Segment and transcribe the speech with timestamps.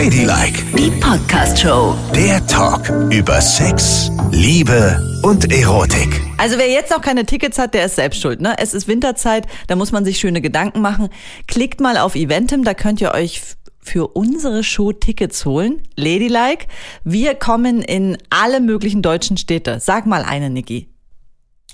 [0.00, 1.94] Ladylike, Die Podcast-Show.
[2.14, 6.22] der Talk über Sex, Liebe und Erotik.
[6.38, 8.40] Also wer jetzt noch keine Tickets hat, der ist selbst schuld.
[8.40, 8.54] Ne?
[8.56, 11.10] Es ist Winterzeit, da muss man sich schöne Gedanken machen.
[11.48, 13.42] Klickt mal auf Eventim, da könnt ihr euch
[13.82, 15.82] für unsere Show Tickets holen.
[15.96, 16.66] Ladylike.
[17.04, 19.80] Wir kommen in alle möglichen deutschen Städte.
[19.80, 20.88] Sag mal eine, Niki.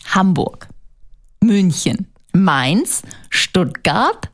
[0.04, 0.66] Hamburg,
[1.40, 4.30] München, Mainz, Stuttgart,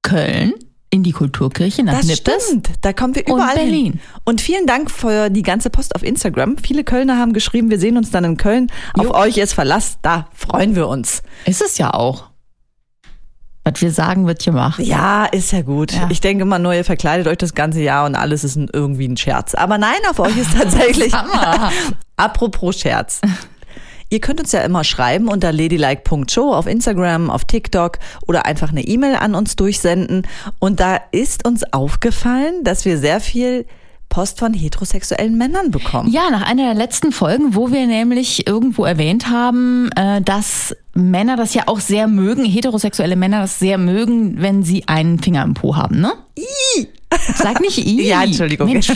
[0.00, 0.54] Köln,
[0.90, 2.46] in die Kulturkirche nach Das Nippes.
[2.46, 2.70] stimmt.
[2.80, 3.64] Da kommen wir Und überall hin.
[3.70, 4.00] Berlin.
[4.24, 6.56] Und vielen Dank für die ganze Post auf Instagram.
[6.58, 8.68] Viele Kölner haben geschrieben, wir sehen uns dann in Köln.
[8.94, 9.98] Auf euch ist Verlass.
[10.02, 11.22] Da freuen wir uns.
[11.44, 12.24] Ist es ja auch.
[13.64, 14.78] Was wir sagen, wird gemacht.
[14.78, 15.90] Ja, ist ja gut.
[15.90, 16.06] Ja.
[16.08, 19.08] Ich denke immer nur, ihr verkleidet euch das ganze Jahr und alles ist ein, irgendwie
[19.08, 19.54] ein Scherz.
[19.56, 21.12] Aber nein, auf euch ist tatsächlich.
[22.16, 23.20] Apropos Scherz.
[24.08, 28.82] Ihr könnt uns ja immer schreiben unter ladylike.show auf Instagram, auf TikTok oder einfach eine
[28.82, 30.26] E-Mail an uns durchsenden.
[30.60, 33.66] Und da ist uns aufgefallen, dass wir sehr viel
[34.16, 36.10] Post von heterosexuellen Männern bekommen.
[36.10, 41.36] Ja, nach einer der letzten Folgen, wo wir nämlich irgendwo erwähnt haben, äh, dass Männer
[41.36, 45.52] das ja auch sehr mögen, heterosexuelle Männer das sehr mögen, wenn sie einen Finger im
[45.52, 46.14] Po haben, ne?
[47.34, 48.02] Sag nicht I.
[48.08, 48.72] Ja, Entschuldigung.
[48.72, 48.88] Mensch.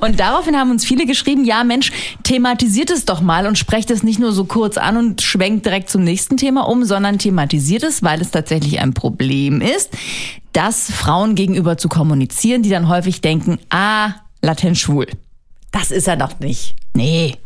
[0.00, 4.02] Und daraufhin haben uns viele geschrieben, ja Mensch, thematisiert es doch mal und sprecht es
[4.02, 8.02] nicht nur so kurz an und schwenkt direkt zum nächsten Thema um, sondern thematisiert es,
[8.02, 9.90] weil es tatsächlich ein Problem ist,
[10.58, 14.10] das Frauen gegenüber zu kommunizieren, die dann häufig denken, ah,
[14.42, 15.06] latent schwul.
[15.70, 16.74] Das ist er noch nicht.
[16.94, 17.36] Nee,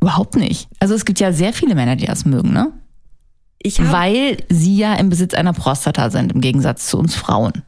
[0.00, 0.68] überhaupt nicht.
[0.80, 2.72] Also es gibt ja sehr viele Männer, die das mögen, ne?
[3.62, 7.62] Ich hab, Weil sie ja im Besitz einer Prostata sind, im Gegensatz zu uns Frauen.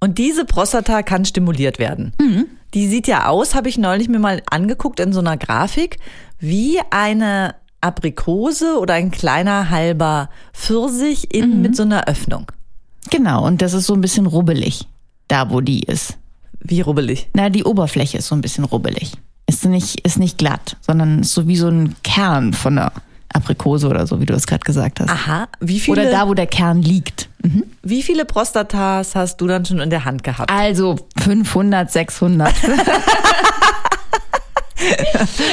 [0.00, 2.12] und diese Prostata kann stimuliert werden.
[2.20, 2.46] Mhm.
[2.74, 5.98] Die sieht ja aus, habe ich neulich mir mal angeguckt in so einer Grafik,
[6.38, 11.40] wie eine Aprikose oder ein kleiner halber Pfirsich Mhm.
[11.42, 12.50] in, mit so einer Öffnung.
[13.14, 14.88] Genau, und das ist so ein bisschen rubbelig,
[15.28, 16.16] da wo die ist.
[16.58, 17.28] Wie rubbelig.
[17.32, 19.12] Na, die Oberfläche ist so ein bisschen rubbelig.
[19.46, 22.90] Ist nicht, ist nicht glatt, sondern ist so wie so ein Kern von einer
[23.32, 25.10] Aprikose oder so, wie du es gerade gesagt hast.
[25.10, 25.46] Aha.
[25.60, 27.28] Wie viele, Oder da, wo der Kern liegt.
[27.82, 30.50] wie viele Prostatas hast du dann schon in der Hand gehabt?
[30.50, 32.52] Also 500, 600.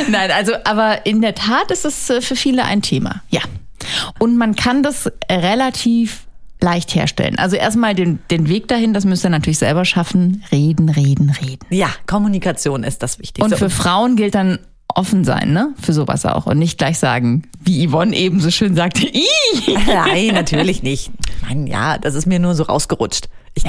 [0.09, 3.21] Nein, also, aber in der Tat ist es für viele ein Thema.
[3.29, 3.41] Ja.
[4.17, 6.25] Und man kann das relativ
[6.63, 7.37] leicht herstellen.
[7.37, 10.43] Also erstmal den, den Weg dahin, das müsst ihr natürlich selber schaffen.
[10.51, 11.65] Reden, reden, reden.
[11.69, 13.43] Ja, Kommunikation ist das Wichtigste.
[13.53, 14.59] Und für Frauen gilt dann
[14.93, 15.73] offen sein, ne?
[15.81, 16.45] Für sowas auch.
[16.47, 19.23] Und nicht gleich sagen, wie Yvonne eben so schön sagte, Ih!
[19.87, 21.11] Nein, natürlich nicht.
[21.47, 23.29] Nein, ja, das ist mir nur so rausgerutscht.
[23.53, 23.63] Ich,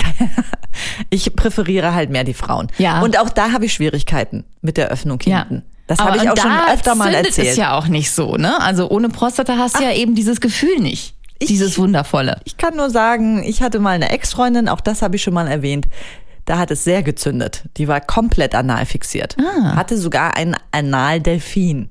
[1.11, 2.69] ich präferiere halt mehr die Frauen.
[2.79, 3.01] Ja.
[3.03, 5.41] Und auch da habe ich Schwierigkeiten mit der Öffnung Ja.
[5.41, 5.63] hinten.
[5.87, 7.49] Das Aber habe ich auch schon öfter mal erzählt.
[7.49, 8.61] es ja auch nicht so, ne?
[8.63, 11.15] Also ohne Prostata hast du ja eben dieses Gefühl nicht.
[11.49, 12.41] Dieses Wundervolle.
[12.45, 15.49] Ich kann nur sagen, ich hatte mal eine Ex-Freundin, auch das habe ich schon mal
[15.49, 15.89] erwähnt.
[16.45, 17.65] Da hat es sehr gezündet.
[17.77, 19.37] Die war komplett anal fixiert.
[19.39, 19.77] Ah.
[19.77, 21.89] Hatte sogar einen Analdelfin.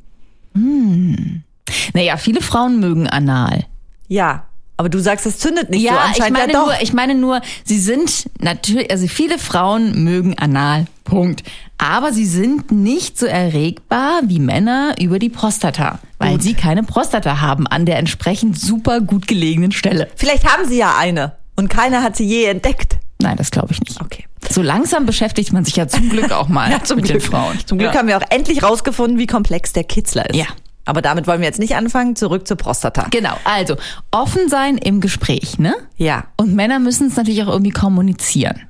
[1.94, 3.66] Naja, viele Frauen mögen anal.
[4.10, 4.48] Ja,
[4.82, 5.94] aber du sagst, es zündet nicht so.
[5.94, 6.66] Ja, ich Anscheinend meine ja doch.
[6.66, 10.88] nur, ich meine nur, sie sind natürlich, also viele Frauen mögen anal.
[11.04, 11.44] Punkt.
[11.78, 17.42] Aber sie sind nicht so erregbar wie Männer über die Prostata, weil sie keine Prostata
[17.42, 20.10] haben an der entsprechend super gut gelegenen Stelle.
[20.16, 22.98] Vielleicht haben sie ja eine und keiner hat sie je entdeckt.
[23.22, 24.02] Nein, das glaube ich nicht.
[24.02, 24.26] Okay.
[24.50, 27.60] So langsam beschäftigt man sich ja zum Glück auch mal mit den Frauen.
[27.68, 28.00] Zum Glück ja.
[28.00, 30.36] haben wir auch endlich rausgefunden, wie komplex der Kitzler ist.
[30.36, 30.48] Ja.
[30.86, 32.16] Aber damit wollen wir jetzt nicht anfangen.
[32.16, 33.08] Zurück zur Prostata.
[33.12, 33.76] Genau, also
[34.12, 35.76] offen sein im Gespräch, ne?
[35.98, 36.26] Ja.
[36.38, 38.62] Und Männer müssen es natürlich auch irgendwie kommunizieren.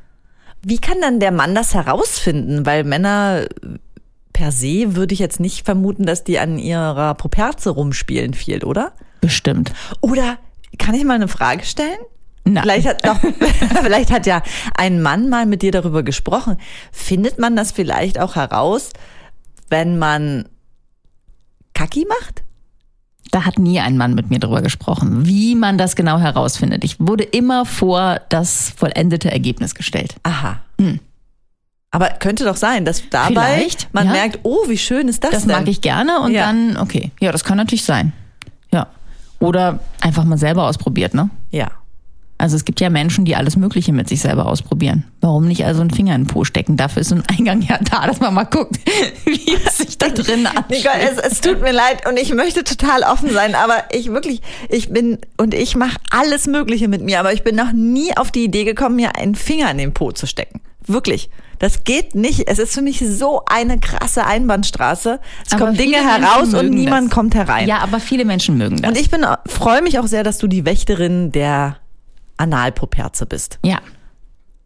[0.62, 2.66] Wie kann dann der Mann das herausfinden?
[2.66, 3.46] Weil Männer
[4.34, 8.94] per se würde ich jetzt nicht vermuten, dass die an ihrer Properze rumspielen viel, oder?
[9.22, 9.72] Bestimmt.
[10.02, 10.38] Oder
[10.78, 12.00] kann ich mal eine Frage stellen?
[12.44, 12.64] Nein.
[12.64, 13.20] Vielleicht hat, doch,
[13.84, 14.42] vielleicht hat ja
[14.76, 16.58] ein Mann mal mit dir darüber gesprochen.
[16.92, 18.92] Findet man das vielleicht auch heraus,
[19.70, 20.50] wenn man
[21.74, 22.44] Kacki macht?
[23.32, 26.84] Da hat nie ein Mann mit mir drüber gesprochen, wie man das genau herausfindet.
[26.84, 30.16] Ich wurde immer vor das vollendete Ergebnis gestellt.
[30.24, 30.60] Aha.
[31.92, 33.36] Aber könnte doch sein, dass dabei Hm.
[33.60, 34.12] Vielleicht, man ja.
[34.14, 35.52] merkt, oh, wie schön ist das, Das denn?
[35.56, 36.46] mag ich gerne und Ja.
[36.48, 37.12] dann, okay.
[37.20, 38.14] Ja, das kann natürlich sein.
[38.72, 38.88] Ja.
[39.40, 41.30] Oder einfach mal selber ausprobiert, ne?
[41.52, 41.70] Ja.
[42.42, 45.04] Also es gibt ja Menschen, die alles Mögliche mit sich selber ausprobieren.
[45.22, 46.76] Warum nicht also einen Finger in den Po stecken?
[46.76, 48.78] Dafür ist so ein Eingang ja da, dass man mal guckt,
[49.26, 50.84] wie es sich da drin anfühlt.
[50.84, 54.42] Nicole, es, es tut mir leid und ich möchte total offen sein, aber ich wirklich,
[54.70, 58.32] ich bin und ich mache alles Mögliche mit mir, aber ich bin noch nie auf
[58.32, 60.62] die Idee gekommen, mir einen Finger in den Po zu stecken.
[60.88, 61.30] Wirklich.
[61.60, 62.48] Das geht nicht.
[62.48, 65.20] Es ist für mich so eine krasse Einbahnstraße.
[65.46, 67.14] Es Aber kommen Dinge heraus und niemand das.
[67.14, 67.68] kommt herein.
[67.68, 68.90] Ja, aber viele Menschen mögen das.
[68.90, 71.78] Und ich bin freue mich auch sehr, dass du die Wächterin der
[72.42, 73.60] Analpoperze bist.
[73.64, 73.80] ja.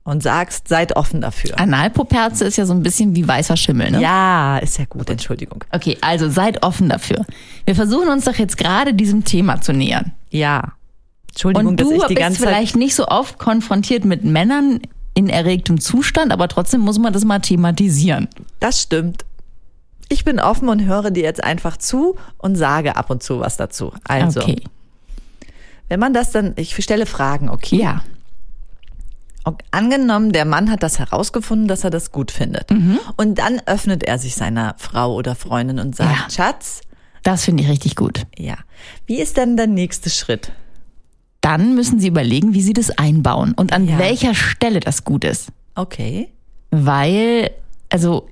[0.04, 1.60] und sagst, seid offen dafür.
[1.60, 4.02] Analpoperze ist ja so ein bisschen wie weißer Schimmel, ne?
[4.02, 5.64] Ja, ist ja gut, Entschuldigung.
[5.72, 7.26] Okay, also seid offen dafür.
[7.66, 10.12] Wir versuchen uns doch jetzt gerade diesem Thema zu nähern.
[10.30, 10.74] Ja.
[11.30, 12.50] Entschuldigung, Und dass du ich die bist ganze Zeit.
[12.50, 14.80] vielleicht nicht so oft konfrontiert mit Männern
[15.16, 18.28] in erregtem Zustand, aber trotzdem muss man das mal thematisieren.
[18.60, 19.26] Das stimmt.
[20.10, 23.58] Ich bin offen und höre dir jetzt einfach zu und sage ab und zu was
[23.58, 23.92] dazu.
[24.04, 24.62] Also, Okay.
[25.90, 27.78] Wenn man das dann, ich stelle Fragen, okay?
[27.78, 28.04] Ja.
[29.44, 32.72] Ok, Angenommen, der Mann hat das herausgefunden, dass er das gut findet.
[32.72, 32.98] Mhm.
[33.16, 36.30] Und dann öffnet er sich seiner Frau oder Freundin und sagt, Ja.
[36.30, 36.82] Schatz,
[37.22, 38.26] Das finde ich richtig gut.
[38.38, 38.56] ja,
[39.06, 40.52] wie ist denn der nächste Schritt?
[41.42, 44.00] Dann müssen Sie überlegen, wie Sie das einbauen und an Ja.
[44.00, 45.50] welcher Stelle das gut ist.
[45.76, 46.30] Okay.
[46.72, 47.52] Weil,
[47.90, 48.28] also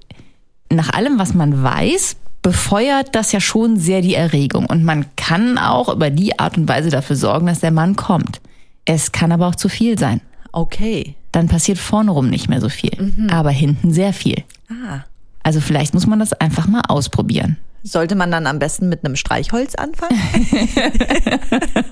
[0.72, 4.68] nach allem, was man weiß, befeuert das ja schon sehr die Erregung.
[4.68, 8.40] Und man kann auch über die Art und Weise dafür sorgen, dass der Mann kommt.
[8.86, 10.22] Es kann aber auch zu viel sein.
[10.52, 11.16] Okay.
[11.32, 14.44] Dann passiert vorne rum nicht mehr so viel, aber hinten sehr viel.
[14.70, 15.00] Ah.
[15.42, 17.58] Also vielleicht muss man das einfach mal ausprobieren.
[17.82, 20.20] Sollte man dann am besten mit einem Streichholz anfangen?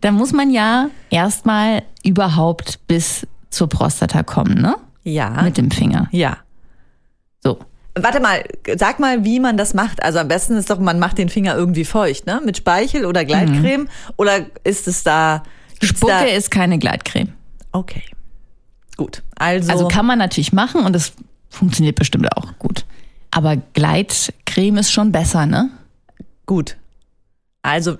[0.00, 4.76] Da muss man ja erstmal überhaupt bis zur Prostata kommen, ne?
[5.04, 5.42] ja.
[5.42, 6.08] Mit dem Finger.
[6.12, 6.36] ja.
[8.02, 8.44] Warte mal,
[8.76, 10.02] sag mal, wie man das macht.
[10.02, 12.40] Also am besten ist doch, man macht den Finger irgendwie feucht, ne?
[12.44, 13.88] Mit Speichel oder Gleitcreme.
[14.16, 15.42] Oder ist es da.
[15.82, 17.32] Spucke da, ist keine Gleitcreme.
[17.72, 18.02] Okay.
[18.96, 19.22] Gut.
[19.36, 21.12] Also, Also kann man natürlich machen und es
[21.50, 22.84] funktioniert bestimmt auch gut.
[23.30, 25.70] Aber Gleitcreme ist schon besser, ne?
[26.48, 26.76] gut.
[27.62, 27.98] Also,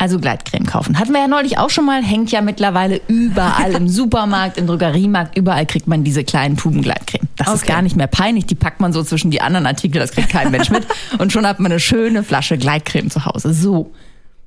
[0.00, 0.98] Also Gleitcreme kaufen.
[0.98, 5.36] Hatten wir ja neulich auch schon mal, hängt ja mittlerweile überall im Supermarkt, im Drogeriemarkt,
[5.36, 7.28] überall kriegt man diese kleinen Tuben Gleitcreme.
[7.36, 7.72] Das ist Okay.
[7.72, 10.50] gar nicht mehr peinlich, die packt man so zwischen die anderen Artikel, das kriegt kein
[10.50, 10.86] Mensch mit.
[11.18, 13.52] Und schon hat man eine schöne Flasche Gleitcreme zu Hause.
[13.52, 13.92] So.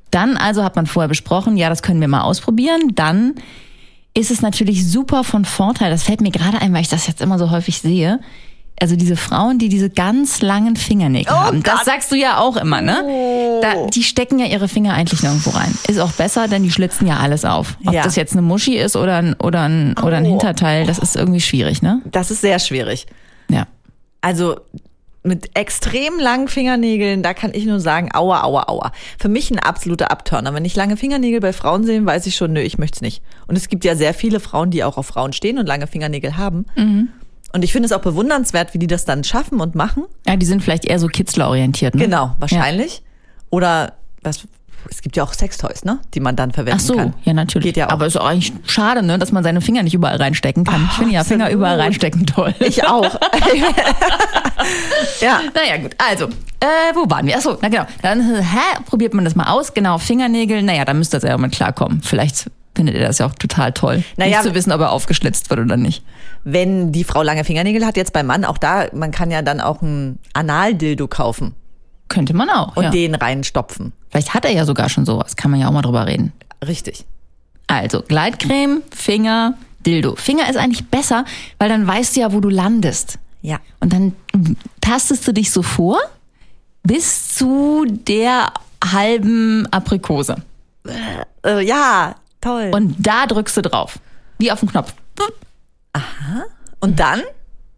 [0.10, 2.94] Dann also hat man vorher besprochen, ja, das können wir mal ausprobieren.
[2.96, 3.36] Dann
[4.16, 5.92] ist es natürlich super von Vorteil.
[5.92, 8.20] Das fällt mir gerade ein, weil ich das jetzt immer so häufig sehe.
[8.80, 11.64] Also diese Frauen, die diese ganz langen Fingernägel haben.
[11.64, 11.86] Das Gott.
[11.86, 13.60] sagst du ja auch immer, ne?
[13.62, 15.74] Da, die stecken ja ihre Finger eigentlich nirgendwo rein.
[15.88, 17.78] Ist auch besser, denn die schlitzen ja alles auf.
[17.86, 18.04] Ob Ja.
[18.04, 20.30] das jetzt eine Muschi ist oder ein, oder ein, oder ein Oh.
[20.30, 22.02] Hinterteil, das ist irgendwie schwierig, ne?
[22.12, 23.06] das ist sehr schwierig.
[23.50, 23.68] Ja.
[24.22, 24.58] Also
[25.26, 28.92] mit extrem langen Fingernägeln, da kann ich nur sagen, aua, aua, aua.
[29.18, 30.54] Für mich ein absoluter Abturner.
[30.54, 33.22] Wenn ich lange Fingernägel bei Frauen sehe, weiß ich schon, nö, ich möchte es nicht.
[33.48, 36.36] Und es gibt ja sehr viele Frauen, die auch auf Frauen stehen und lange Fingernägel
[36.36, 36.66] haben.
[37.54, 40.06] Und ich finde es auch bewundernswert, wie die das dann schaffen und machen.
[40.28, 42.04] Ja, die sind vielleicht eher so kitzlerorientiert, ne?
[42.04, 43.04] Genau, wahrscheinlich.
[43.52, 44.48] Oder was,
[44.90, 46.00] es gibt ja auch Sextoys, ne?
[46.16, 47.14] Die man dann verwenden Ach so, kann.
[47.24, 47.66] ja natürlich.
[47.68, 47.92] Geht ja auch.
[47.92, 50.88] Aber ist auch eigentlich schade, ne, dass man seine Finger nicht überall reinstecken kann.
[50.90, 51.60] ich finde ja Finger absolut.
[51.60, 52.56] überall reinstecken toll.
[52.60, 53.04] Ich auch.
[55.22, 55.42] ja.
[55.54, 55.96] Naja, gut.
[56.00, 56.26] Also,
[56.60, 57.38] äh, wo waren wir?
[57.38, 57.86] Achso, na genau.
[58.02, 59.76] Dann äh, hä, probiert man das mal aus.
[59.76, 60.64] Genau, Fingernägel.
[60.64, 62.02] Naja, da müsst ihr ja mal klarkommen.
[62.02, 64.04] Vielleicht findet ihr das ja auch total toll.
[64.18, 66.04] Naja, nicht zu wissen, ob er aufgeschlitzt wird oder nicht.
[66.44, 69.62] Wenn die Frau lange Fingernägel hat, jetzt beim Mann, auch da, man kann ja dann
[69.62, 71.56] auch ein Analdildo kaufen
[72.10, 72.76] Könnte man auch.
[72.76, 72.90] und ja.
[72.90, 73.94] den reinstopfen.
[74.10, 75.36] Vielleicht hat er ja sogar schon sowas.
[75.36, 76.34] Kann man ja auch mal drüber reden.
[76.66, 77.06] Richtig.
[77.68, 79.56] Also, Gleitcreme, Finger,
[79.86, 80.16] Dildo.
[80.16, 81.26] Finger ist eigentlich besser,
[81.60, 83.20] weil dann weißt du ja, wo du landest.
[83.42, 83.60] Ja.
[83.80, 84.14] Und dann
[84.82, 86.00] tastest du dich so vor
[86.84, 88.54] bis zu der
[88.84, 90.36] halben Aprikose.
[91.46, 92.72] Äh, ja, toll.
[92.74, 94.00] Und, da drückst du drauf.
[94.38, 94.94] Wie auf den Knopf.
[96.80, 97.22] und dann?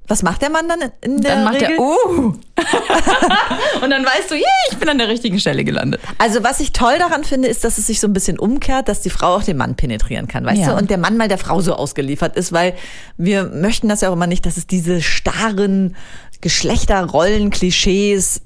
[0.08, 1.72] Was macht der Mann dann in der Dann macht Regel?
[1.78, 2.34] er, uh.
[3.82, 6.00] Und dann weißt du, yeah, ich bin an der richtigen Stelle gelandet.
[6.20, 9.02] Also was ich toll daran finde, ist, dass es sich so ein bisschen umkehrt, dass
[9.02, 10.68] die Frau auch den Mann penetrieren kann, weißt Ja.
[10.74, 10.78] du?
[10.78, 12.76] Und der Mann mal der Frau so ausgeliefert ist, weil
[13.18, 15.96] wir möchten das ja auch immer nicht, dass es diese starren
[16.42, 18.42] Geschlechterrollen, Klischees,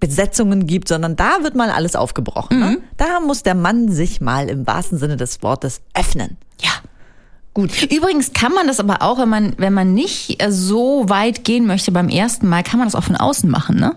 [0.00, 2.58] Besetzungen gibt, sondern da wird mal alles aufgebrochen.
[2.58, 2.78] Ne?
[2.96, 6.38] Da muss der Mann sich mal im wahrsten Sinne des Wortes öffnen.
[6.60, 6.70] Ja.
[7.52, 7.82] Gut.
[7.92, 11.66] Übrigens kann man das aber auch, wenn man, wenn man nicht äh, so weit gehen
[11.66, 13.96] möchte beim ersten Mal, kann man das auch von außen machen, ne?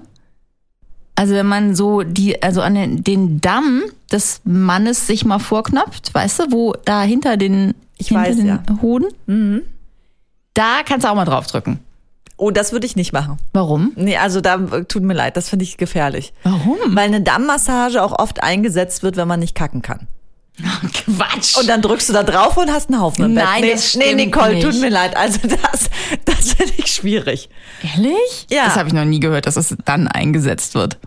[1.16, 6.14] Also wenn man so die, also an den, den Damm des Mannes sich mal vorknöpft,
[6.14, 8.64] weißt du, wo da hinter den, Ich hinter weiß, den ja.
[8.82, 9.62] Hoden,
[10.56, 11.80] da kannst du auch mal draufdrücken.
[12.38, 13.38] Oh, das würde ich nicht machen.
[13.54, 13.92] Warum?
[13.96, 16.34] Nee, also da tut mir leid, das finde ich gefährlich.
[16.44, 16.78] Warum?
[16.88, 20.08] Weil eine Dammmassage auch oft eingesetzt wird, wenn man nicht kacken kann.
[20.94, 21.58] Quatsch.
[21.58, 23.64] Und dann drückst du da drauf und hast einen Haufen im Nein, Bett.
[23.64, 24.64] Nee, das nee, stimmt Nicole, nicht.
[24.66, 25.16] tut mir leid.
[25.18, 25.90] Also das,
[26.26, 27.50] das finde ich schwierig.
[27.96, 28.48] Ehrlich?
[28.52, 28.66] Ja.
[28.66, 30.98] Das habe ich noch nie gehört, dass es dann eingesetzt wird.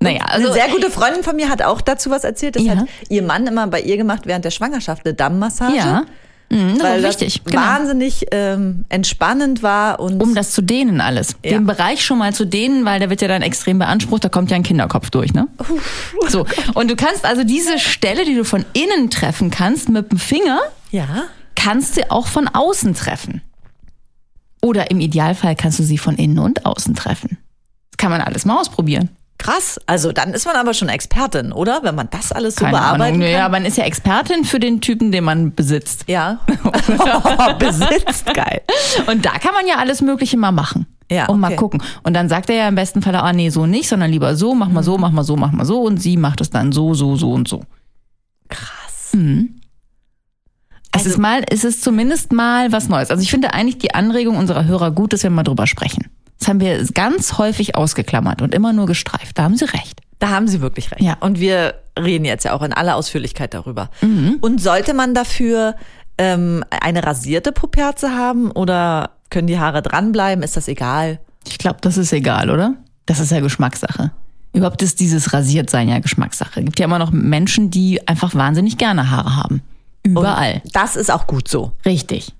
[0.00, 2.56] Naja, also Eine sehr gute Freundin von mir hat auch dazu was erzählt.
[2.56, 2.76] Das Ja.
[2.76, 5.76] hat ihr Mann immer bei ihr gemacht während der Schwangerschaft eine Dammmassage.
[5.76, 6.02] Ja,
[6.50, 7.42] mhm, das weil ist wichtig.
[7.42, 7.62] das Genau.
[7.64, 11.36] wahnsinnig ähm, entspannend war und Um das zu dehnen alles.
[11.44, 11.52] Ja.
[11.52, 14.50] Den Bereich schon mal zu dehnen, weil der wird ja dann extrem beansprucht, da kommt
[14.50, 15.48] ja ein Kinderkopf durch, ne?
[16.28, 16.46] So.
[16.74, 20.60] Und du kannst also diese Stelle, die du von innen treffen kannst, mit dem Finger,
[20.90, 23.42] ja, kannst du auch von außen treffen.
[24.62, 27.38] Oder im Idealfall kannst du sie von innen und außen treffen.
[27.90, 29.08] Das kann man alles mal ausprobieren.
[29.42, 29.80] Krass.
[29.86, 31.80] Also dann ist man aber schon Expertin, oder?
[31.82, 33.20] Wenn man das alles so Keine bearbeiten Ahnung.
[33.20, 33.30] kann.
[33.30, 36.04] Ja, man ist ja Expertin für den Typen, den man besitzt.
[36.08, 36.40] Ja.
[37.58, 38.60] Besitzt, geil.
[39.06, 40.84] Und da kann man ja alles Mögliche mal machen.
[41.10, 41.56] Ja, Und mal okay.
[41.56, 41.82] gucken.
[42.02, 44.54] Und dann sagt er ja im besten Fall, ah nee, so nicht, sondern lieber so,
[44.54, 45.00] mach mal so, Mhm.
[45.00, 45.80] mach mal so, mach mal so.
[45.82, 47.62] Und sie macht es dann so, so, so und so.
[48.50, 49.12] Krass.
[49.14, 49.16] Es
[50.92, 53.10] Also- ist mal, es ist zumindest mal was Neues.
[53.10, 56.10] Also ich finde eigentlich die Anregung unserer Hörer gut, dass wir mal drüber sprechen.
[56.40, 59.38] Das haben wir ganz häufig ausgeklammert und immer nur gestreift.
[59.38, 60.00] Da haben sie recht.
[60.20, 61.00] Da haben Sie wirklich recht.
[61.00, 61.16] Ja.
[61.20, 63.88] Und wir reden jetzt ja auch in aller Ausführlichkeit darüber.
[64.02, 64.36] Mhm.
[64.40, 65.74] Und sollte man dafür
[66.18, 70.44] ähm, eine rasierte Puperze haben oder können die Haare dranbleiben?
[70.44, 71.20] Ist das egal?
[71.48, 72.74] Ich glaube, das ist egal, oder?
[73.06, 74.12] Das ist ja Geschmackssache.
[74.52, 76.62] Überhaupt ist dieses Rasiertsein ja Geschmackssache.
[76.64, 79.62] Gibt ja immer noch Menschen, die einfach wahnsinnig gerne Haare haben.
[80.02, 80.60] Überall.
[80.64, 81.72] Und das ist auch gut so.
[81.86, 82.34] Richtig.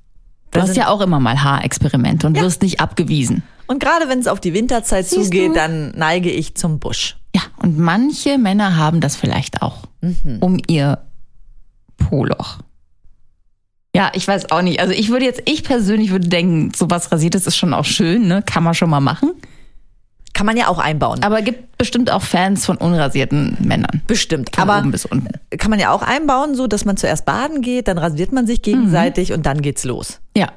[0.50, 3.42] Du Da hast ja auch immer mal Haarexperimente und wirst nicht abgewiesen.
[3.70, 5.54] Und gerade wenn es auf die Winterzeit Siehst zugeht, du?
[5.54, 7.16] dann neige ich zum Busch.
[7.32, 9.84] Ja, und manche Männer haben das vielleicht auch.
[10.40, 10.98] Um ihr
[11.96, 12.58] Poloch.
[13.94, 14.80] Ja, ich weiß auch nicht.
[14.80, 18.42] Also ich würde jetzt, ich persönlich würde denken, sowas rasiertes ist schon auch schön, ne?
[18.42, 19.34] Kann man schon mal machen.
[20.32, 21.22] Kann man ja auch einbauen.
[21.22, 24.02] Aber gibt bestimmt auch Fans von unrasierten Männern.
[24.08, 24.50] Bestimmt.
[24.52, 25.28] Von Aber oben bis unten.
[25.58, 28.62] kann man ja auch einbauen, so dass man zuerst baden geht, dann rasiert man sich
[28.62, 30.18] gegenseitig und dann geht's los.
[30.36, 30.48] Ja.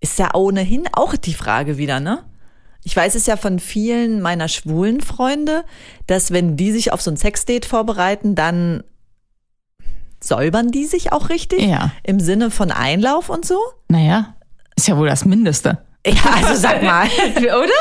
[0.00, 2.20] Ist ja ohnehin auch die Frage wieder, ne?
[2.86, 5.64] Ich weiß es ja von vielen meiner schwulen Freunde,
[6.06, 8.84] dass wenn die sich auf so ein Sexdate vorbereiten, dann
[10.22, 11.90] säubern die sich auch richtig Ja.
[12.04, 13.58] im Sinne von Einlauf und so.
[13.88, 14.36] Naja,
[14.76, 15.78] ist ja wohl das Mindeste.
[16.06, 17.06] Ja, also sag mal.
[17.38, 17.72] Oder?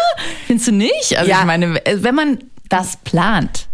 [0.47, 1.15] Findest du nicht?
[1.17, 1.41] Also Ja.
[1.41, 3.67] ich meine, wenn man das plant,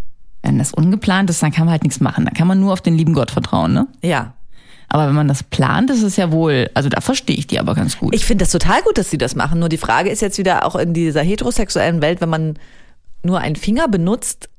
[0.44, 2.26] wenn das ungeplant ist, dann kann man halt nichts machen.
[2.26, 3.88] Da kann man nur auf den lieben Gott vertrauen, ne?
[4.02, 4.34] Ja.
[4.94, 7.76] Aber wenn man das plant, ist es ja wohl, also da verstehe ich die aber
[7.76, 8.14] ganz gut.
[8.14, 9.58] Ich finde das total gut, dass sie das machen.
[9.58, 12.60] Nur die Frage ist jetzt wieder auch in dieser heterosexuellen Welt, wenn man
[13.24, 14.50] nur einen Finger benutzt,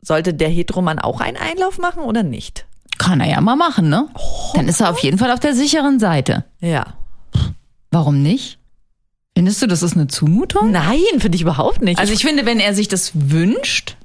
[0.00, 2.64] sollte der Heteromann auch einen Einlauf machen oder nicht?
[2.96, 4.08] Kann er ja mal machen, ne?
[4.54, 6.46] Dann ist er auf jeden Fall auf der sicheren Seite.
[6.60, 6.94] Ja.
[7.90, 8.58] Warum nicht?
[9.36, 10.70] Findest du, das ist eine Zumutung?
[10.70, 12.00] Nein, finde ich überhaupt nicht.
[12.00, 13.98] Also ich finde, wenn er sich das wünscht,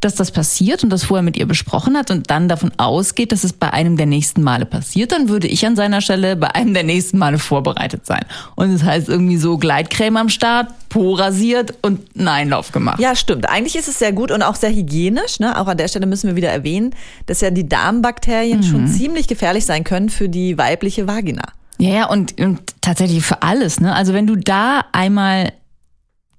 [0.00, 3.42] dass das passiert und das vorher mit ihr besprochen hat und dann davon ausgeht, dass
[3.42, 6.72] es bei einem der nächsten Male passiert, dann würde ich an seiner Stelle bei einem
[6.72, 8.24] der nächsten Male vorbereitet sein.
[8.54, 13.00] Und das heißt irgendwie so Gleitcreme am Start, Po rasiert und einen Einlauf gemacht.
[13.00, 13.48] Ja, stimmt.
[13.48, 15.40] Eigentlich ist es sehr gut und auch sehr hygienisch.
[15.40, 15.58] Ne?
[15.58, 16.94] Auch an der Stelle müssen wir wieder erwähnen,
[17.26, 21.42] dass ja die Darmbakterien schon ziemlich gefährlich sein können für die weibliche Vagina.
[21.78, 23.94] Ja, ja, und, und tatsächlich für alles, ne?
[23.94, 25.52] Also wenn du da einmal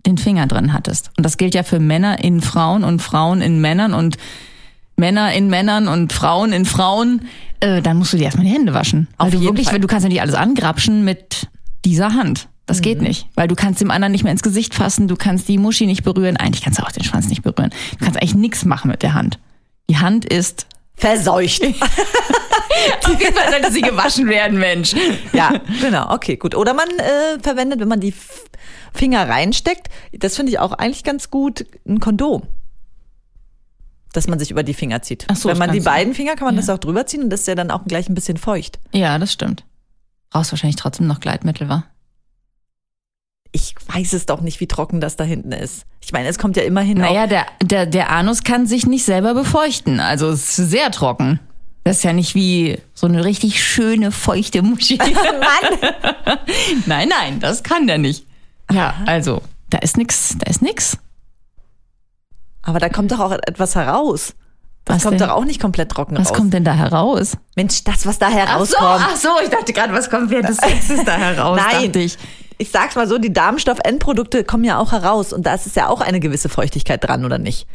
[0.05, 3.61] den Finger drin hattest, und das gilt ja für Männer in Frauen und Frauen in
[3.61, 4.17] Männern und
[4.95, 7.27] Männer in Männern und Frauen in Frauen,
[7.61, 9.07] äh, dann musst du dir erstmal die Hände waschen.
[9.17, 9.75] Auf jeden wirklich, Fall.
[9.75, 11.47] weil du kannst ja nicht alles angrapschen mit
[11.85, 12.47] dieser Hand.
[12.65, 15.47] Das geht nicht, weil du kannst dem anderen nicht mehr ins Gesicht fassen, du kannst
[15.47, 17.71] die Muschi nicht berühren, eigentlich kannst du auch den Schwanz nicht berühren.
[17.97, 19.39] Du kannst eigentlich nichts machen mit der Hand.
[19.89, 21.63] Die Hand ist Verseucht.
[23.05, 24.93] auf jeden Fall sollte sie gewaschen werden, Mensch.
[25.33, 26.13] ja, genau.
[26.13, 26.55] Okay, gut.
[26.55, 28.13] Oder man äh, verwendet, wenn man die
[28.93, 32.43] Finger reinsteckt, das finde ich auch eigentlich ganz gut, ein Kondom.
[34.13, 35.25] Dass man sich über die Finger zieht.
[35.29, 36.61] Ach so, wenn man die beiden Finger kann man Ja.
[36.61, 38.79] das auch drüber ziehen und das ist ja dann auch gleich ein bisschen feucht.
[38.91, 39.63] Ja, das stimmt.
[40.31, 41.85] Brauchst wahrscheinlich trotzdem noch Gleitmittel, wa?
[43.51, 45.85] Ich weiß es doch nicht, wie trocken das da hinten ist.
[46.03, 49.33] Ich meine, es kommt ja immerhin Naja, der, der, der Anus kann sich nicht selber
[49.33, 49.99] befeuchten.
[49.99, 51.39] Also es ist sehr trocken.
[51.83, 54.97] Das ist ja nicht wie so eine richtig schöne, feuchte Muschi.
[54.97, 55.91] Mann!
[56.85, 58.25] nein, nein, das kann der nicht.
[58.71, 60.97] Ja, also, da ist nix, da ist nix.
[62.61, 64.35] Aber da kommt doch auch etwas heraus.
[64.85, 65.27] Das Was kommt denn?
[65.29, 66.37] doch auch nicht komplett trocken Was raus.
[66.37, 67.37] kommt denn da heraus?
[67.55, 69.01] Mensch, das, was da Ach so, herauskommt.
[69.03, 71.59] ach so, ich dachte gerade, was kommt während des Sexes da heraus?
[71.71, 72.17] Nein, ich.
[72.57, 75.87] ich sag's mal so, die Darmstoff-Endprodukte kommen ja auch heraus und da ist es ja
[75.89, 77.67] auch eine gewisse Feuchtigkeit dran, oder nicht?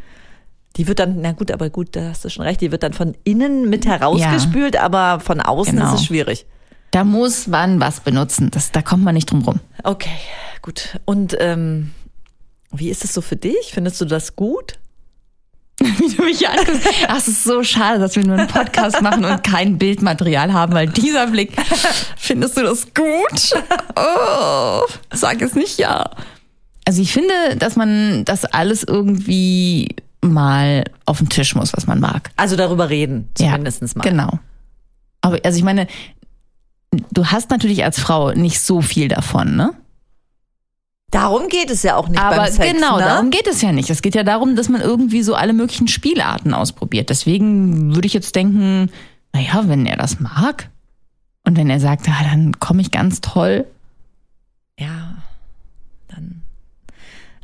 [0.77, 2.93] Die wird dann, na gut, aber gut, da hast du schon recht, die wird dann
[2.93, 5.93] von innen mit herausgespült, aber von außen Genau.
[5.95, 6.47] ist es schwierig.
[6.91, 8.51] Da muss man was benutzen.
[8.51, 9.61] Das, da kommt man nicht drum rum.
[9.85, 10.11] Okay,
[10.63, 10.99] gut.
[11.05, 11.93] Und ähm,
[12.73, 13.71] wie ist es so für dich?
[13.73, 14.79] Findest du das gut?
[15.81, 16.87] wie du mich anguckst.
[17.09, 20.73] Ach, es ist so schade, dass wir nur einen Podcast machen und kein Bildmaterial haben,
[20.73, 21.53] weil dieser Blick,
[22.17, 23.63] findest du das gut?
[23.97, 26.11] Oh, sag es nicht ja.
[26.85, 29.89] Also ich finde, dass man das alles irgendwie
[30.33, 32.31] mal auf den Tisch muss, was man mag.
[32.37, 34.03] Also darüber reden, zumindest mal.
[34.03, 34.39] Genau.
[35.21, 35.87] Aber also ich meine,
[37.13, 39.75] du hast natürlich als Frau nicht so viel davon, ne?
[41.11, 43.05] Darum geht es ja auch nicht Aber beim Sex, genau, ne?
[43.05, 43.89] darum geht es ja nicht.
[43.89, 47.09] Es geht ja darum, dass man irgendwie so alle möglichen Spielarten ausprobiert.
[47.09, 48.91] Deswegen würde ich jetzt denken,
[49.33, 50.71] naja, wenn er das mag,
[51.45, 53.67] Und wenn er sagt, ah, dann komme ich ganz toll.
[54.79, 55.15] Ja,
[56.09, 56.43] dann.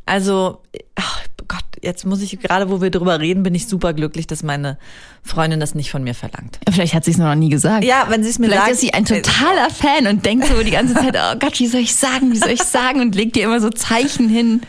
[0.05, 0.61] Also,
[0.95, 1.20] ach
[1.51, 4.77] Gott, jetzt muss ich gerade, wo wir drüber reden, bin ich super glücklich, dass meine
[5.21, 6.59] Freundin das nicht von mir verlangt.
[6.71, 7.83] Vielleicht hat sie es noch nie gesagt.
[7.83, 8.73] Ja, wenn sie es mir Vielleicht sagt.
[8.75, 11.81] ist sie ein totaler Fan und denkt so die ganze Zeit, oh Gott, wie soll
[11.81, 13.01] ich sagen, wie soll ich sagen?
[13.01, 14.61] Und legt dir immer so Zeichen hin,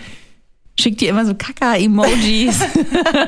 [0.77, 2.59] schickt dir immer so Kaka-Emojis.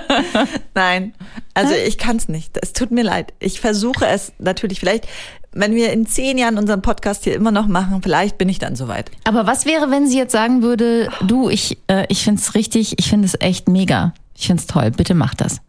[0.75, 1.15] Nein,
[1.55, 2.59] also ich kann es nicht.
[2.61, 3.35] Es tut mir leid.
[3.39, 4.81] Ich versuche es natürlich.
[4.81, 5.07] Vielleicht,
[5.55, 8.77] wenn wir in zehn Jahren unseren Podcast hier immer noch machen, vielleicht bin ich dann
[8.77, 9.11] soweit.
[9.25, 12.99] Aber was wäre, wenn sie jetzt sagen würde, du, ich, äh, ich finde es richtig,
[12.99, 14.13] ich finde es echt mega.
[14.37, 15.61] Ich finde es toll, bitte mach das.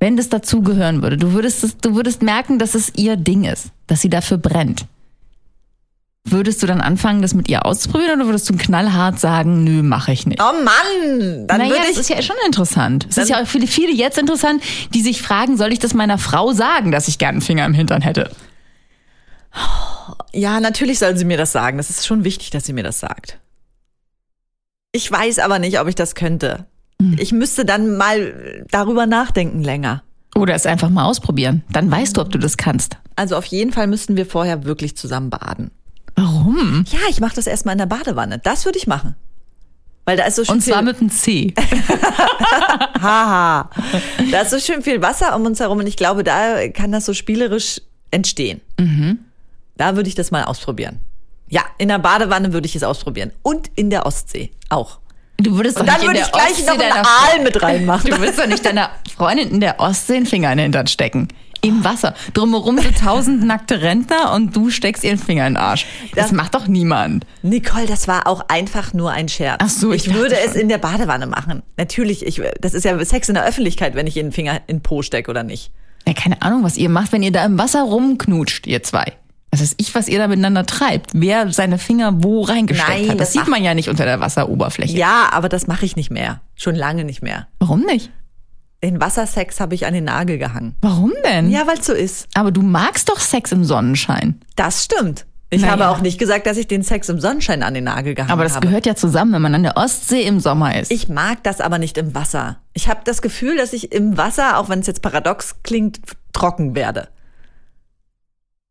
[0.00, 3.68] Wenn das dazugehören würde, du würdest, es, du würdest merken, dass es ihr Ding ist,
[3.86, 4.86] dass sie dafür brennt.
[6.26, 10.10] Würdest du dann anfangen, das mit ihr auszuprobieren oder würdest du knallhart sagen, nö, mache
[10.10, 10.42] ich nicht?
[10.42, 11.98] Oh Mann, dann naja, würde das ich.
[11.98, 13.06] ist ja schon interessant.
[13.10, 14.62] Es ist ja auch für viele jetzt interessant,
[14.94, 17.74] die sich fragen, soll ich das meiner Frau sagen, dass ich gerne einen Finger im
[17.74, 18.30] Hintern hätte?
[20.32, 21.76] Ja, natürlich soll sie mir das sagen.
[21.76, 23.38] Das ist schon wichtig, dass sie mir das sagt.
[24.92, 26.66] Ich weiß aber nicht, ob ich das könnte.
[27.00, 27.16] Hm.
[27.18, 30.02] Ich müsste dann mal darüber nachdenken länger.
[30.34, 31.62] Oder es einfach mal ausprobieren.
[31.70, 32.96] Dann weißt du, ob du das kannst.
[33.16, 35.70] Also auf jeden Fall müssten wir vorher wirklich zusammen baden.
[36.16, 36.84] Warum?
[36.88, 38.38] Ja, ich mache das erstmal in der Badewanne.
[38.38, 39.14] Das würde ich machen.
[40.04, 41.54] Weil da ist so schön Und zwar viel, mit einem C.
[43.00, 43.70] Haha.
[44.30, 47.06] Da ist so schön viel Wasser um uns herum und ich glaube, da kann das
[47.06, 47.80] so spielerisch
[48.10, 48.60] entstehen.
[48.78, 49.20] Mhm.
[49.76, 51.00] Da würde ich das mal ausprobieren.
[51.48, 53.32] Ja, in der Badewanne würde ich es ausprobieren.
[53.42, 54.98] Und in der Ostsee auch.
[55.36, 58.10] Du würdest Und doch dann würde ich gleich Ostsee noch einen Aal mit reinmachen.
[58.14, 61.28] Du willst doch nicht deiner Freundin in der Ostsee einen Finger in den Hintern stecken.
[61.60, 62.14] Im Wasser.
[62.34, 65.86] Drumherum so tausend nackte Rentner und du steckst ihren Finger in den Arsch.
[66.14, 67.26] Das, Das- macht doch niemand.
[67.42, 69.60] Nicole, das war auch einfach nur ein Scherz.
[69.62, 70.60] Ach so, ich ich würde es schon.
[70.60, 71.62] in der Badewanne machen.
[71.78, 74.82] Natürlich, ich, das ist ja Sex in der Öffentlichkeit, wenn ich ihren Finger in den
[74.82, 75.72] Po stecke oder nicht.
[76.06, 79.14] Ja, keine Ahnung, was ihr macht, wenn ihr da im Wasser rumknutscht, ihr zwei.
[79.54, 81.12] Was ist ich, was ihr da miteinander treibt?
[81.14, 83.20] Wer seine Finger wo reingesteckt Nein, hat?
[83.20, 84.96] Das, das sieht man ja nicht unter der Wasseroberfläche.
[84.96, 86.40] Ja, aber das mache ich nicht mehr.
[86.56, 87.46] Schon lange nicht mehr.
[87.60, 88.10] Warum nicht?
[88.82, 90.74] Den Wassersex habe ich an den Nagel gehangen.
[90.80, 91.50] Warum denn?
[91.50, 92.26] Ja, weil es so ist.
[92.34, 94.40] Aber du magst doch Sex im Sonnenschein.
[94.56, 95.24] Das stimmt.
[95.50, 95.72] Ich Naja.
[95.74, 98.42] habe auch nicht gesagt, dass ich den Sex im Sonnenschein an den Nagel gehangen Aber
[98.42, 98.66] das habe.
[98.66, 100.90] gehört ja zusammen, wenn man an der Ostsee im Sommer ist.
[100.90, 102.56] Ich mag das aber nicht im Wasser.
[102.72, 106.00] Ich habe das Gefühl, dass ich im Wasser, auch wenn es jetzt paradox klingt,
[106.32, 107.06] trocken werde.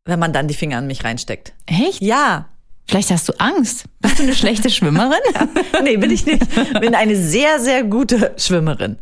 [0.04, 1.52] Wenn man dann die Finger an mich reinsteckt.
[1.66, 2.00] Echt?
[2.02, 2.48] Ja.
[2.86, 3.84] Vielleicht hast du Angst.
[4.00, 5.18] Bist du eine schlechte Schwimmerin?
[5.82, 6.42] Nee, bin ich nicht.
[6.80, 8.98] Bin eine sehr, sehr gute Schwimmerin.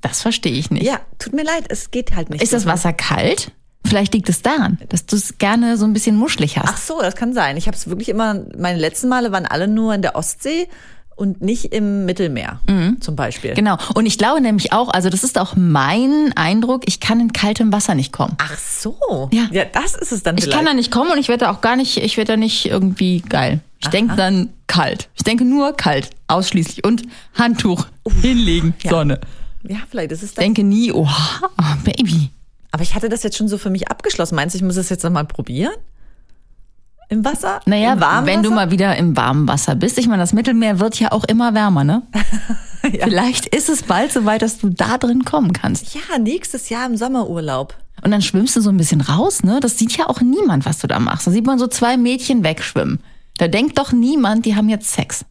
[0.00, 0.84] Das verstehe ich nicht.
[0.84, 2.42] Ja, tut mir leid, es geht halt nicht.
[2.42, 3.52] Ist das Wasser kalt?
[3.84, 6.68] Vielleicht liegt es daran, dass du es gerne so ein bisschen muschelig hast.
[6.68, 7.56] Ach so, das kann sein.
[7.56, 10.68] Ich habe es wirklich immer, meine letzten Male waren alle nur in der Ostsee
[11.16, 12.60] und nicht im Mittelmeer
[13.00, 13.54] zum Beispiel.
[13.54, 13.76] Genau.
[13.94, 17.72] Und ich glaube nämlich auch, also das ist auch mein Eindruck, ich kann in kaltem
[17.72, 18.36] Wasser nicht kommen.
[18.38, 19.28] Ach so.
[19.32, 19.48] Ja.
[19.50, 20.56] Ja, das ist es dann Ich vielleicht.
[20.58, 22.66] kann da nicht kommen und ich werde da auch gar nicht, ich werde da nicht
[22.66, 23.60] irgendwie geil.
[23.78, 25.08] Ich denke dann kalt.
[25.14, 26.84] Ich denke nur kalt, ausschließlich.
[26.84, 27.02] Und
[27.34, 27.86] Handtuch
[28.22, 29.20] hinlegen, Sonne.
[29.68, 30.42] ja, vielleicht ist es Ich das.
[30.44, 31.48] denke nie, oha,
[31.84, 32.30] Baby.
[32.72, 34.34] Aber ich hatte das jetzt schon so für mich abgeschlossen.
[34.34, 35.72] Meinst du, ich muss es jetzt nochmal probieren?
[37.08, 37.60] Im Wasser?
[37.66, 38.54] Naja, Im warmen wenn du Wasser?
[38.56, 39.98] mal wieder im warmen Wasser bist.
[39.98, 42.02] Ich meine, das Mittelmeer wird ja auch immer wärmer, ne?
[42.82, 45.94] Vielleicht ist es bald so weit, dass du da drin kommen kannst.
[45.94, 47.74] Ja, nächstes Jahr im Sommerurlaub.
[48.02, 49.60] Und dann schwimmst du so ein bisschen raus, ne?
[49.60, 51.26] Das sieht ja auch niemand, was du da machst.
[51.26, 53.00] Da sieht man so zwei Mädchen wegschwimmen.
[53.38, 55.24] Da denkt doch niemand, die haben jetzt Sex.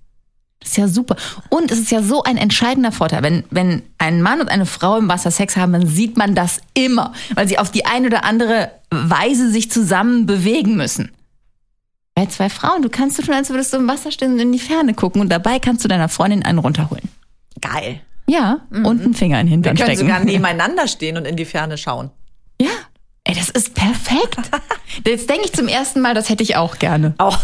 [0.59, 1.15] Das ist ja super.
[1.49, 3.21] Und es ist ja so ein entscheidender Vorteil.
[3.21, 6.59] Wenn, wenn ein Mann und eine Frau im Wasser Sex haben, dann sieht man das
[6.73, 11.11] immer, weil sie auf die eine oder andere Weise sich zusammen bewegen müssen.
[12.15, 14.51] Bei zwei Frauen, du kannst du schon, als würdest du im Wasser stehen und in
[14.54, 17.10] die Ferne gucken und dabei kannst du deiner Freundin einen runterholen.
[17.60, 17.99] Geil.
[18.28, 20.08] Ja, und einen Finger in den Wir Hintern können stecken.
[20.08, 22.10] sogar nebeneinander stehen und in die Ferne schauen.
[22.60, 22.69] Ja.
[23.25, 24.38] Ey, das ist perfekt.
[25.06, 27.15] Jetzt denke ich zum ersten Mal, das hätte ich auch gerne.
[27.17, 27.38] Auch.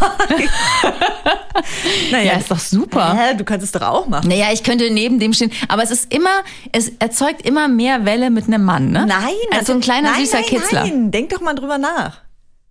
[2.10, 3.14] naja, Ja, ist doch super.
[3.14, 4.28] Hä, du kannst es doch auch machen.
[4.28, 6.30] Naja, ich könnte neben dem stehen, aber es ist immer,
[6.72, 9.04] es erzeugt immer mehr Welle mit einem Mann, ne?
[9.06, 10.80] Nein, Als so ein kleiner nein, süßer nein, Kitzler.
[10.84, 12.18] Nein, denk doch mal drüber nach.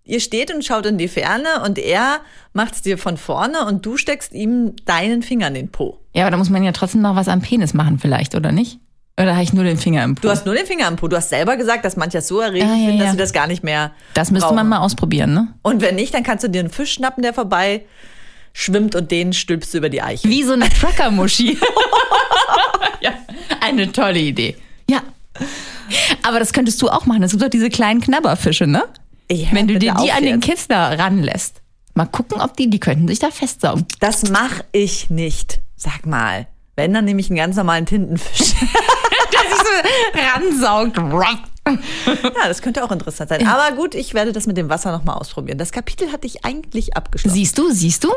[0.04, 2.20] Ihr steht und schaut in die Ferne und er
[2.52, 5.98] macht's dir von vorne und du steckst ihm deinen Finger in den Po.
[6.12, 8.78] Ja, aber da muss man ja trotzdem noch was am Penis machen vielleicht, oder nicht?
[9.20, 10.22] Oder habe ich nur den Finger im Po?
[10.22, 11.06] Du hast nur den Finger im Po.
[11.06, 13.12] Du hast selber gesagt, dass manche das so erregend Ah, ja, finden, dass ja.
[13.12, 14.56] sie das gar nicht mehr das müsste brauchen.
[14.56, 15.48] man mal ausprobieren, ne?
[15.62, 17.82] Und wenn nicht, dann kannst du dir einen Fisch schnappen, der vorbei
[18.54, 20.28] schwimmt und den stülpst du über die Eiche.
[20.28, 21.58] Wie so eine Trucker-Muschi.
[23.00, 23.12] ja,
[23.60, 24.56] eine tolle Idee.
[24.90, 25.02] Ja.
[26.22, 27.22] Aber das könntest du auch machen.
[27.22, 28.82] Es gibt doch diese kleinen Knabberfische, ne?
[29.32, 30.40] Ja, Wenn du dir die an den.
[30.40, 31.62] Kitzler ranlässt.
[31.94, 33.86] Mal gucken, ob die, die könnten sich da festsaugen.
[34.00, 35.60] Das mach ich nicht.
[35.76, 36.46] Sag mal.
[36.74, 38.54] Wenn, dann nehme ich einen ganz normalen Tintenfisch.
[39.32, 40.96] Der sich so ransaugt.
[41.66, 43.46] Ja, das könnte auch interessant sein.
[43.46, 45.58] Aber gut, ich werde das mit dem Wasser nochmal ausprobieren.
[45.58, 47.34] Das Kapitel hatte ich eigentlich abgeschlossen.
[47.34, 48.10] Siehst du, siehst du?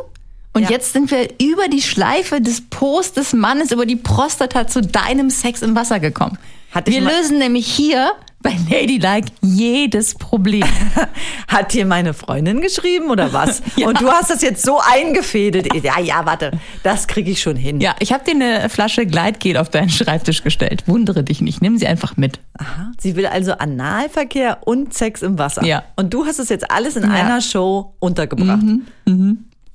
[0.56, 0.70] Und Ja.
[0.72, 5.30] jetzt sind wir über die Schleife des Po's des Mannes, über die Prostata zu deinem
[5.30, 6.38] Sex im Wasser gekommen.
[6.72, 10.64] Hat wir lösen nämlich hier bei Ladylike jedes Problem.
[11.48, 13.62] Hat dir meine Freundin geschrieben oder was?
[13.86, 15.74] Und du hast das jetzt so eingefädelt.
[15.84, 16.52] Ja, ja, warte,
[16.84, 17.82] das kriege ich schon hin.
[17.82, 20.84] ja, ich habe dir eine Flasche Gleitgel auf deinen Schreibtisch gestellt.
[20.86, 22.40] Wundere dich nicht, nimm sie einfach mit.
[22.58, 22.92] Aha.
[23.00, 25.66] Sie will also Analverkehr und Sex im Wasser.
[25.66, 25.84] Ja.
[25.96, 28.64] Und du hast es jetzt alles in einer Show untergebracht.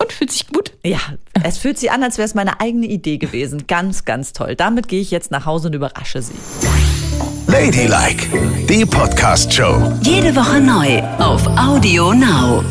[0.00, 0.72] Und fühlt sich gut?
[0.82, 0.98] Ja,
[1.44, 3.66] es fühlt sich an, als wäre es meine eigene Idee gewesen.
[3.66, 4.56] Ganz, ganz toll.
[4.56, 6.32] Damit gehe ich jetzt nach Hause und überrasche sie.
[7.46, 8.26] Ladylike,
[8.68, 9.98] die Podcast-Show.
[10.02, 12.64] Jede Woche neu auf Audio Now.